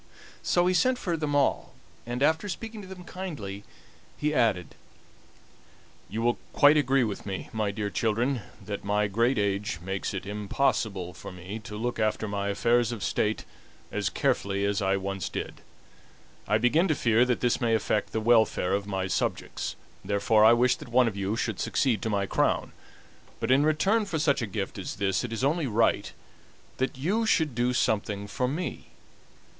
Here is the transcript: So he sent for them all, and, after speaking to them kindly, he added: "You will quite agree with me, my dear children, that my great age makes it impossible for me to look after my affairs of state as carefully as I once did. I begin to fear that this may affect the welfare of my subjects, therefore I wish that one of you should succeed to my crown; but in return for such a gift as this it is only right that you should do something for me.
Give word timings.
So 0.41 0.65
he 0.65 0.73
sent 0.73 0.97
for 0.97 1.15
them 1.15 1.35
all, 1.35 1.75
and, 2.07 2.23
after 2.23 2.49
speaking 2.49 2.81
to 2.81 2.87
them 2.87 3.03
kindly, 3.03 3.63
he 4.17 4.33
added: 4.33 4.73
"You 6.09 6.23
will 6.23 6.39
quite 6.53 6.75
agree 6.75 7.03
with 7.03 7.23
me, 7.27 7.49
my 7.53 7.69
dear 7.69 7.91
children, 7.91 8.41
that 8.65 8.83
my 8.83 9.05
great 9.05 9.37
age 9.37 9.77
makes 9.79 10.11
it 10.15 10.25
impossible 10.25 11.13
for 11.13 11.31
me 11.31 11.59
to 11.65 11.77
look 11.77 11.99
after 11.99 12.27
my 12.27 12.47
affairs 12.49 12.91
of 12.91 13.03
state 13.03 13.45
as 13.91 14.09
carefully 14.09 14.65
as 14.65 14.81
I 14.81 14.97
once 14.97 15.29
did. 15.29 15.61
I 16.47 16.57
begin 16.57 16.87
to 16.87 16.95
fear 16.95 17.23
that 17.25 17.41
this 17.41 17.61
may 17.61 17.75
affect 17.75 18.11
the 18.11 18.19
welfare 18.19 18.73
of 18.73 18.87
my 18.87 19.05
subjects, 19.05 19.75
therefore 20.03 20.43
I 20.43 20.53
wish 20.53 20.75
that 20.77 20.89
one 20.89 21.07
of 21.07 21.15
you 21.15 21.35
should 21.35 21.59
succeed 21.59 22.01
to 22.01 22.09
my 22.09 22.25
crown; 22.25 22.71
but 23.39 23.51
in 23.51 23.63
return 23.63 24.05
for 24.05 24.17
such 24.17 24.41
a 24.41 24.47
gift 24.47 24.79
as 24.79 24.95
this 24.95 25.23
it 25.23 25.31
is 25.31 25.43
only 25.43 25.67
right 25.67 26.11
that 26.77 26.97
you 26.97 27.27
should 27.27 27.53
do 27.53 27.71
something 27.71 28.25
for 28.25 28.47
me. 28.47 28.87